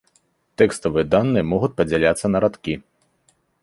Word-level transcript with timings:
Тэкставыя 0.61 1.05
даныя 1.13 1.47
могуць 1.53 1.71
падзяляцца 1.77 2.25
на 2.37 2.47
радкі. 2.49 2.73